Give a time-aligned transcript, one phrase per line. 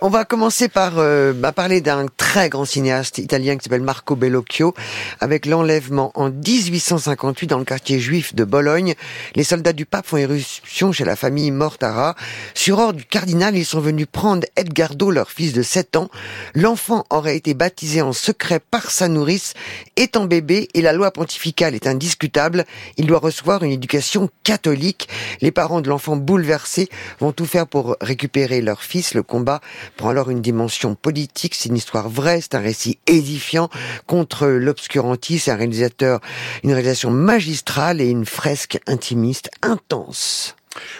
[0.00, 4.14] On va commencer par euh, bah, parler d'un très grand cinéaste italien qui s'appelle Marco
[4.14, 4.72] Bellocchio,
[5.18, 8.94] avec l'enlèvement en 1858 dans le quartier juif de Bologne.
[9.34, 12.14] Les soldats du pape font éruption chez la famille Mortara.
[12.54, 16.10] Sur ordre du cardinal, ils sont venus prendre Edgardo, leur fils de 7 ans.
[16.54, 19.54] L'enfant aurait été baptisé en secret par sa nourrice,
[19.96, 22.66] étant bébé, et la loi pontificale est indiscutable.
[22.98, 25.08] Il doit recevoir une éducation catholique.
[25.40, 26.88] Les parents de l'enfant bouleversés
[27.18, 29.14] vont tout faire pour récupérer leur fils.
[29.14, 29.60] Le combat
[29.98, 31.54] prend alors une dimension politique.
[31.54, 33.68] C'est une histoire vraie, c'est un récit édifiant
[34.06, 36.20] contre l'obscurantisme, un réalisateur,
[36.62, 40.56] une réalisation magistrale et une fresque intimiste intense.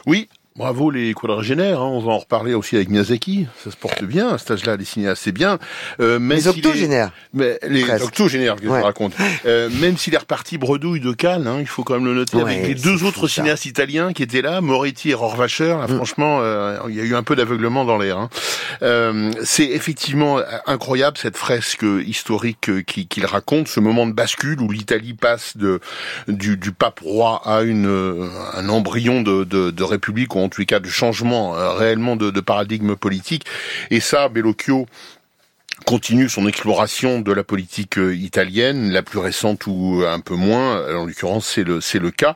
[0.07, 1.87] Oui, Bravo les quadragénaires, hein.
[1.87, 4.85] on va en reparler aussi avec Miyazaki, ça se porte bien, à cet âge-là, les
[4.85, 5.61] cinéastes, c'est bien.
[6.01, 7.13] Euh, les octogénaires.
[7.33, 9.13] Mais les octogénaires, que je raconte.
[9.47, 12.41] Euh, même s'il est reparti bredouille de Cannes, hein, il faut quand même le noter,
[12.41, 15.95] avec les deux autres cinéastes italiens qui étaient là, Moretti et Rohrwacher, là, mm.
[15.95, 18.19] franchement, euh, il y a eu un peu d'aveuglement dans l'air.
[18.19, 18.29] Hein.
[18.83, 25.15] Euh, c'est effectivement incroyable cette fresque historique qu'il raconte, ce moment de bascule où l'Italie
[25.15, 25.79] passe de
[26.27, 30.67] du, du, pape roi à une un embryon de, de, de république en tous les
[30.67, 33.45] cas de changement euh, réellement de, paradigme politique.
[33.91, 34.87] Et ça, Bellocchio
[35.85, 40.83] continue son exploration de la politique euh, italienne, la plus récente ou un peu moins,
[40.97, 42.35] en l'occurrence c'est le c'est le cas,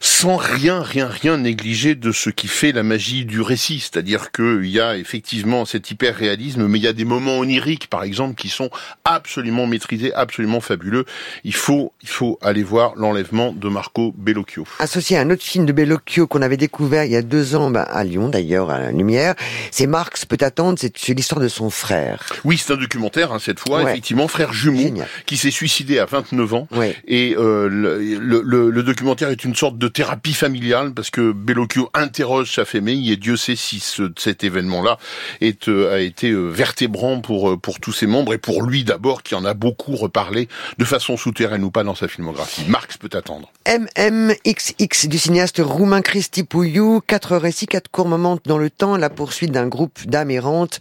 [0.00, 4.66] sans rien rien rien négliger de ce qui fait la magie du récit, c'est-à-dire qu'il
[4.66, 8.34] y a effectivement cet hyper réalisme, mais il y a des moments oniriques par exemple
[8.34, 8.70] qui sont
[9.04, 11.04] absolument maîtrisés, absolument fabuleux.
[11.44, 14.66] Il faut il faut aller voir l'enlèvement de Marco Bellocchio.
[14.78, 17.70] Associé à un autre film de Bellocchio qu'on avait découvert il y a deux ans
[17.70, 19.34] bah, à Lyon d'ailleurs à la Lumière,
[19.70, 22.24] c'est Marx peut attendre, c'est l'histoire de son frère.
[22.44, 24.94] Oui, c'est un documentaire hein, cette fois, effectivement, frère jumeau
[25.26, 26.68] qui s'est suicidé à 29 ans.
[27.06, 31.90] Et euh, le, le, le, documentaire est une sorte de thérapie familiale parce que Bellocchio
[31.94, 34.98] interroge sa famille et Dieu sait si ce, cet événement-là
[35.40, 39.22] est euh, a été euh, vertébrant pour pour tous ses membres et pour lui d'abord
[39.22, 42.64] qui en a beaucoup reparlé de façon souterraine ou pas dans sa filmographie.
[42.68, 43.52] Marx peut attendre.
[43.68, 49.10] MMXX du cinéaste roumain Cristi Pouillou, quatre récits, quatre courts moments dans le temps, la
[49.10, 50.80] poursuite d'un groupe d'âmes errantes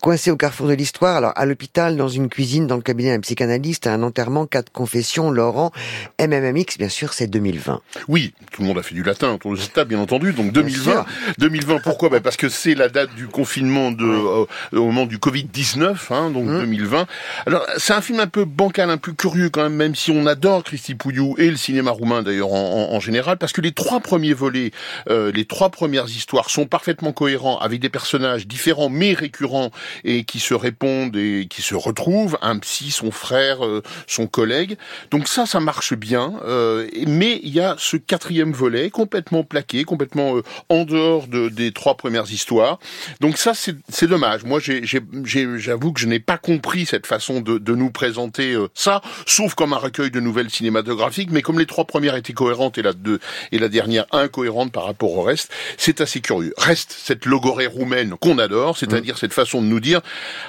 [0.00, 1.16] coincés au carrefour de l'histoire.
[1.16, 5.30] Alors à l'hôpital, dans une cuisine, dans le cabinet d'un psychanalyste, un enterrement, quatre confessions,
[5.30, 5.72] Laurent,
[6.20, 7.80] MMMX, bien sûr, c'est 2020.
[8.08, 10.32] Oui, tout le monde a fait du latin autour de cette table, bien entendu.
[10.32, 11.04] Donc 2020,
[11.38, 12.08] 2020, pourquoi?
[12.08, 16.30] Bah Parce que c'est la date du confinement de, euh, au moment du Covid-19, hein,
[16.30, 17.00] donc 2020.
[17.00, 17.06] Hum.
[17.46, 20.26] Alors, c'est un film un peu bancal, un peu curieux quand même, même si on
[20.26, 24.00] adore Christy Pouillou et le cinéma roumain d'ailleurs en, en, général, parce que les trois
[24.00, 24.70] premiers volets,
[25.10, 29.70] euh, les trois premières histoires sont parfaitement cohérents avec des personnages différents mais récurrents
[30.04, 34.76] et qui se répondent et qui se retrouvent, un psy, son frère, euh, son collègue.
[35.10, 36.34] Donc ça, ça marche bien.
[36.44, 41.48] Euh, mais il y a ce quatrième volet complètement plaqué, complètement euh, en dehors de,
[41.48, 42.78] des trois premières histoires.
[43.20, 44.44] Donc ça, c'est dommage.
[44.44, 49.54] Moi, j'avoue que je n'ai pas compris cette façon de, de nous présenter ça, sauf
[49.54, 51.30] comme un recueil de nouvelles cinématographiques.
[51.30, 53.20] Mais comme les trois premières étaient cohérentes et la deux
[53.52, 56.54] et la dernière incohérente par rapport au reste, c'est assez curieux.
[56.56, 59.18] Reste cette logorée roumaine qu'on adore, c'est-à-dire mmh.
[59.18, 60.00] cette façon de nous dire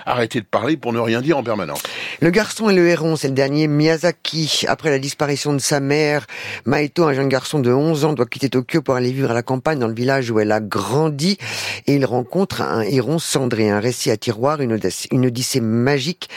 [0.06, 1.82] arrêtez de parler pour ne rien dire en permanence.
[2.20, 4.66] Le garçon et le héron, c'est le dernier Miyazaki.
[4.68, 6.26] Après la disparition de sa mère,
[6.66, 9.44] Maito, un jeune garçon de 11 ans, doit quitter Tokyo pour aller vivre à la
[9.44, 11.38] campagne dans le village où elle a grandi
[11.86, 14.80] et il rencontre un héron cendré, un récit à tiroir, une,
[15.12, 16.30] une odyssée magique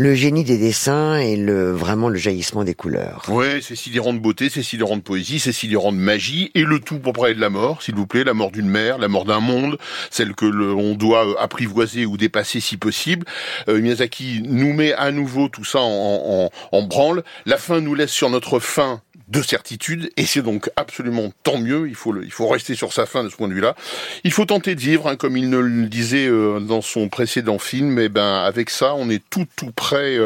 [0.00, 3.26] le génie des dessins et le vraiment le jaillissement des couleurs.
[3.28, 6.80] Oui, c'est sidérant de beauté, c'est sidérant de poésie, c'est sidérant de magie, et le
[6.80, 9.26] tout pour parler de la mort, s'il vous plaît, la mort d'une mère, la mort
[9.26, 9.76] d'un monde,
[10.10, 13.26] celle que l'on doit euh, apprivoiser ou dépasser si possible.
[13.68, 17.22] Euh, Miyazaki nous met à nouveau tout ça en, en, en branle.
[17.44, 21.88] La fin nous laisse sur notre fin de certitude, et c'est donc absolument tant mieux.
[21.88, 23.76] Il faut, il faut rester sur sa fin de ce point de vue-là.
[24.24, 27.58] Il faut tenter de vivre, hein, comme il ne le disait euh, dans son précédent
[27.58, 27.98] film.
[27.98, 30.18] Et ben, avec ça, on est tout tout près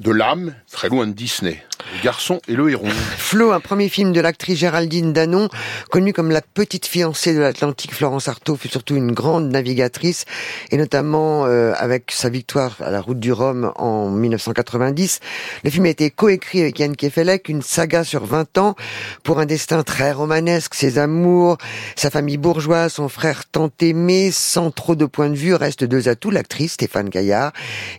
[0.00, 1.62] de l'âme, très loin de Disney.
[1.96, 2.88] Le garçon et le héron.
[2.88, 5.48] Flo, un premier film de l'actrice Géraldine Danon,
[5.90, 10.24] connue comme la petite fiancée de l'Atlantique, Florence Artaud fut surtout une grande navigatrice,
[10.70, 15.20] et notamment euh, avec sa victoire à la route du Rhum en 1990.
[15.64, 18.76] Le film a été coécrit avec Yann Kefelec, une saga sur 20 ans,
[19.22, 21.58] pour un destin très romanesque, ses amours,
[21.96, 26.08] sa famille bourgeoise, son frère tant aimé, sans trop de points de vue, reste deux
[26.08, 27.52] atouts, l'actrice Stéphane Gaillard,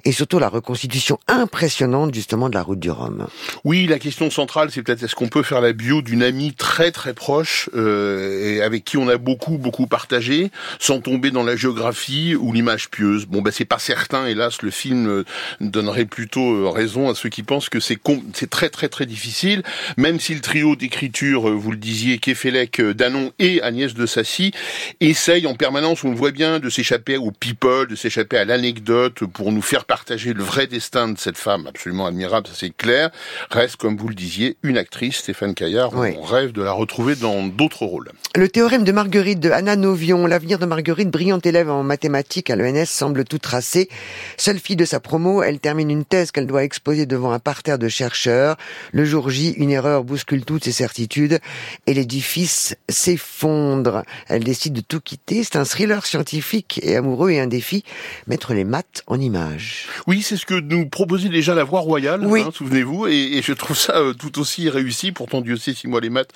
[0.06, 3.28] et surtout la reconstitution impressionnante justement de la route du Rhum.
[3.64, 6.92] Oui, la question centrale, c'est peut-être est-ce qu'on peut faire la bio d'une amie très
[6.92, 11.56] très proche euh, et avec qui on a beaucoup beaucoup partagé, sans tomber dans la
[11.56, 13.26] géographie ou l'image pieuse?
[13.26, 15.24] Bon, ben c'est pas certain, hélas, le film euh,
[15.60, 18.00] donnerait plutôt euh, raison à ceux qui pensent que c'est
[18.34, 19.64] c'est très très très difficile,
[19.98, 24.52] même si le trio d'écriture, euh, vous le disiez, Kefelec, Danon et Agnès de Sassy
[25.00, 29.24] essaye en permanence, on le voit bien, de s'échapper au people, de s'échapper à l'anecdote
[29.26, 33.10] pour nous faire partager le vrai destin de cette femme absolument admirable, ça c'est clair.
[33.50, 35.90] Reste, comme vous le disiez, une actrice, Stéphane Caillard.
[35.96, 38.12] On rêve de la retrouver dans d'autres rôles.
[38.36, 42.56] Le théorème de Marguerite de Anna Novion, l'avenir de Marguerite, brillante élève en mathématiques à
[42.56, 43.90] l'ENS, semble tout tracé.
[44.38, 47.80] Seule fille de sa promo, elle termine une thèse qu'elle doit exposer devant un parterre
[47.80, 48.58] de chercheurs.
[48.92, 51.40] Le jour J, une erreur bouscule toutes ses certitudes
[51.88, 54.04] et l'édifice s'effondre.
[54.28, 55.44] Elle décide de tout quitter.
[55.44, 57.84] C'est un thriller scientifique et amoureux et un défi.
[58.28, 59.88] Mettre les maths en images.
[60.06, 62.44] Oui, c'est ce que nous proposait déjà la Voix Royale, oui.
[62.46, 65.12] Hein, souvenez-vous, et, je trouve ça euh, tout aussi réussi.
[65.12, 66.32] Pourtant, Dieu sait si moi les maths,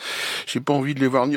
[0.48, 1.36] j'ai pas envie de les voir ni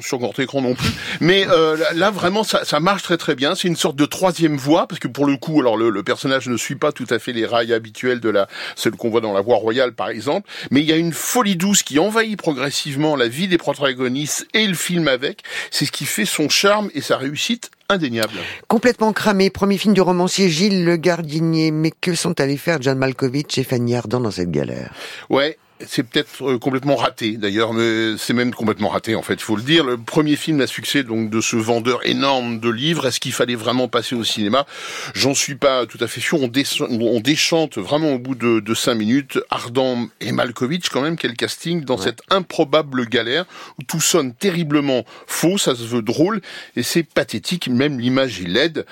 [0.00, 0.90] sur grand écran non plus.
[1.20, 3.54] Mais euh, là, vraiment, ça, ça, marche très très bien.
[3.54, 6.48] C'est une sorte de troisième voie, parce que pour le coup, alors le, le, personnage
[6.48, 9.32] ne suit pas tout à fait les rails habituels de la celle qu'on voit dans
[9.32, 13.16] la Voix Royale, par exemple, mais il y a une folie douce qui envahit progressivement
[13.16, 15.42] la vie des protagonistes et le film avec.
[15.70, 18.34] C'est ce qui fait son charme et sa réussite indéniable.
[18.68, 21.70] Complètement cramé, premier film du romancier Gilles Le Gardinier.
[21.70, 24.92] Mais que sont allés faire John Malkovich et Fanny Ardant dans cette galère?
[25.30, 29.42] Ouais, c'est peut-être euh, complètement raté d'ailleurs, mais c'est même complètement raté en fait, il
[29.42, 29.84] faut le dire.
[29.84, 33.54] Le premier film à succès donc de ce vendeur énorme de livres, est-ce qu'il fallait
[33.54, 34.66] vraiment passer au cinéma?
[35.14, 36.40] J'en suis pas tout à fait sûr.
[36.40, 36.50] On,
[36.90, 39.38] on déchante vraiment au bout de, de cinq minutes.
[39.50, 43.44] Ardent et Malkovich quand même, quel casting dans cette improbable galère
[43.78, 46.40] où tout sonne terriblement faux, ça se veut drôle
[46.76, 48.86] et c'est pathétique, même l'image est laide.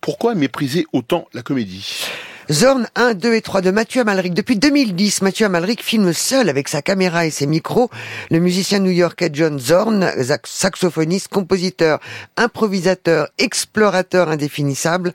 [0.00, 2.04] Pourquoi mépriser autant la comédie?
[2.50, 4.34] Zorn 1, 2 et 3 de Mathieu Amalric.
[4.34, 7.90] Depuis 2010, Mathieu Amalric filme seul avec sa caméra et ses micros
[8.30, 10.10] le musicien new-yorkais John Zorn,
[10.44, 12.00] saxophoniste, compositeur,
[12.36, 15.12] improvisateur, explorateur indéfinissable.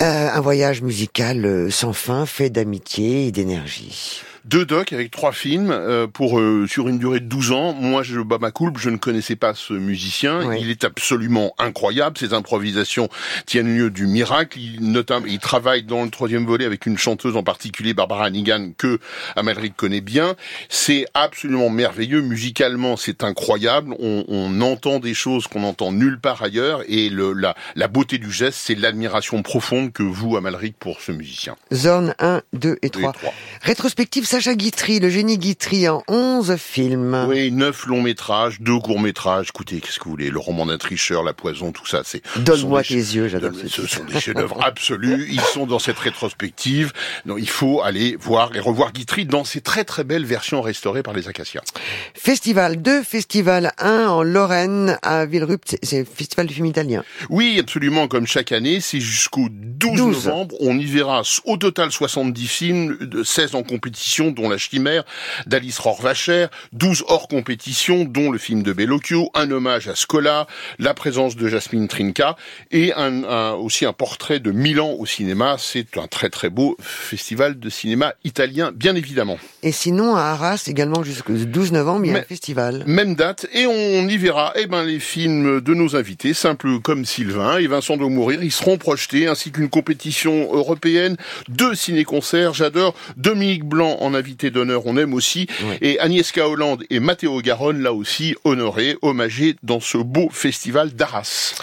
[0.00, 5.32] Euh, un voyage musical euh, sans fin, fait d'amitié et d'énergie deux docs avec trois
[5.32, 7.72] films euh, pour euh, sur une durée de 12 ans.
[7.72, 10.54] Moi, je bats ma coulpe, je ne connaissais pas ce musicien.
[10.54, 12.18] Il est absolument incroyable.
[12.18, 13.08] Ses improvisations
[13.46, 14.58] tiennent lieu du miracle.
[14.58, 18.72] Il, notamment, il travaille dans le troisième volet avec une chanteuse en particulier, Barbara Hannigan,
[18.76, 18.98] que
[19.36, 20.34] Amalric connaît bien.
[20.68, 22.20] C'est absolument merveilleux.
[22.20, 23.94] Musicalement, c'est incroyable.
[23.98, 26.82] On, on, entend des choses qu'on entend nulle part ailleurs.
[26.88, 31.12] Et le, la, la beauté du geste, c'est l'admiration profonde que vous, Amalric, pour ce
[31.12, 31.56] musicien.
[31.72, 33.12] Zone 1, 2 et 3.
[33.12, 33.34] 3.
[33.62, 37.26] Rétrospective Sacha Guitry, le génie Guitry en 11 films.
[37.28, 39.50] Oui, 9 longs métrages, 2 courts métrages.
[39.50, 40.28] Écoutez, qu'est-ce que vous voulez?
[40.28, 42.20] Le roman d'un tricheur, La poison, tout ça, c'est...
[42.38, 45.28] Donne-moi tes yeux, j'adore Ce sont des chefs-d'œuvre absolus.
[45.30, 46.92] Ils sont dans cette rétrospective.
[47.26, 51.04] Donc, il faut aller voir et revoir Guitry dans ces très très belles versions restaurées
[51.04, 51.62] par les Acacias.
[52.14, 55.78] Festival 2, Festival 1 en Lorraine, à Villerupt.
[55.80, 57.04] C'est le Festival du film italien.
[57.30, 58.80] Oui, absolument, comme chaque année.
[58.80, 60.56] C'est jusqu'au 12, 12, novembre.
[60.58, 65.04] On y verra au total 70 films, 16 en compétition dont La Chimère
[65.46, 70.46] d'Alice Rohrwacher, 12 hors compétition, dont le film de Bellocchio, un hommage à Scola,
[70.78, 72.36] la présence de Jasmine Trinca
[72.70, 75.56] et un, aussi un portrait de Milan au cinéma.
[75.58, 79.38] C'est un très très beau festival de cinéma italien, bien évidemment.
[79.62, 82.84] Et sinon, à Arras, également jusqu'au 12 novembre, il y a un festival.
[82.86, 87.04] Même date, et on y verra eh ben, les films de nos invités, simples comme
[87.04, 88.42] Sylvain et Vincent de Mourir.
[88.42, 91.16] Ils seront projetés, ainsi qu'une compétition européenne,
[91.48, 92.54] deux ciné-concerts.
[92.54, 95.46] J'adore Dominique Blanc en invité d'honneur, on aime aussi.
[95.80, 101.54] Et Agnieszka Hollande et Matteo Garonne, là aussi, honorés, hommagés dans ce beau festival d'Arras.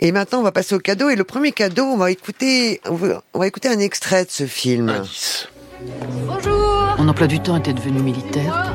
[0.00, 1.10] Et maintenant, on va passer au cadeau.
[1.10, 4.92] Et le premier cadeau, on va écouter, on va écouter un extrait de ce film.
[6.26, 6.94] Bonjour.
[6.98, 8.74] Mon emploi du temps était devenu militaire.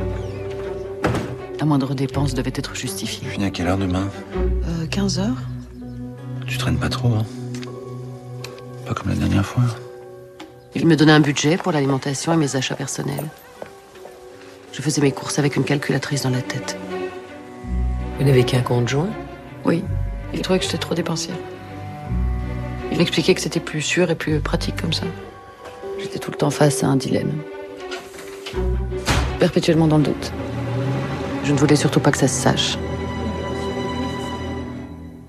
[1.60, 3.22] La moindre dépense devait être justifiée.
[3.24, 4.10] Tu finis à quelle heure demain?
[4.36, 5.38] Euh, 15 heures.
[6.48, 7.26] Tu traînes pas trop, hein?
[8.86, 9.64] Pas comme la dernière fois.
[10.76, 13.30] Il me donnait un budget pour l'alimentation et mes achats personnels.
[14.74, 16.78] Je faisais mes courses avec une calculatrice dans la tête.
[18.20, 19.10] Vous n'avez qu'un compte joint
[19.64, 19.86] Oui.
[20.34, 21.38] Il trouvait que j'étais trop dépensière.
[22.92, 25.06] Il expliquait que c'était plus sûr et plus pratique comme ça.
[25.98, 27.42] J'étais tout le temps face à un dilemme.
[29.40, 30.34] Perpétuellement dans le doute.
[31.46, 32.78] Je ne voulais surtout pas que ça se sache.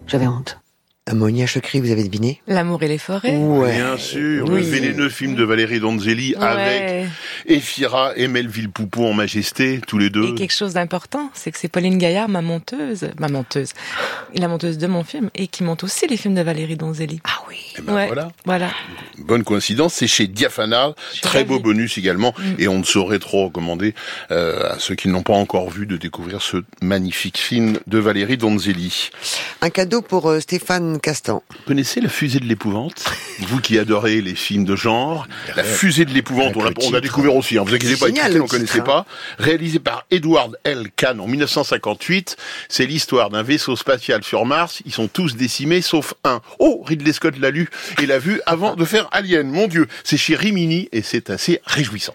[0.08, 0.58] J'avais honte.
[1.08, 2.42] Ammonia Chokri, vous avez deviné?
[2.48, 3.36] L'amour et les forêts.
[3.36, 3.76] Ouais.
[3.76, 7.06] Bien sûr, le vénéneux film de Valérie Donzelli avec
[7.46, 10.32] Ephira et Melville Poupeau en majesté, tous les deux.
[10.32, 13.70] Et quelque chose d'important, c'est que c'est Pauline Gaillard, ma monteuse, ma monteuse,
[14.34, 17.20] la monteuse de mon film, et qui monte aussi les films de Valérie Donzelli.
[17.22, 17.56] Ah oui.
[17.78, 18.06] Et ben Ouais.
[18.06, 18.28] voilà.
[18.44, 18.70] Voilà.
[19.18, 22.42] Bonne coïncidence, c'est chez Diafana, très beau bonus également, Mm.
[22.58, 23.94] et on ne saurait trop recommander
[24.30, 27.98] euh, à ceux qui ne l'ont pas encore vu de découvrir ce magnifique film de
[27.98, 29.10] Valérie Donzelli.
[29.62, 31.42] Un cadeau pour euh, Stéphane Castan.
[31.50, 33.04] Vous connaissez La fusée de l'épouvante?
[33.40, 35.26] Vous qui adorez les films de genre,
[35.56, 38.06] La fusée de l'épouvante, on, l'a- on découvert aussi, hein, vous inquiétez pas,
[38.40, 39.04] on connaissait titre, hein.
[39.04, 39.06] pas.
[39.38, 40.88] Réalisé par Edward L.
[40.96, 42.36] Kahn en 1958,
[42.68, 46.40] c'est l'histoire d'un vaisseau spatial sur Mars, ils sont tous décimés sauf un.
[46.58, 47.68] Oh, Ridley Scott l'a lu
[48.00, 51.60] et l'a vu avant de faire Alien, mon Dieu, c'est chez Rimini et c'est assez
[51.64, 52.14] réjouissant.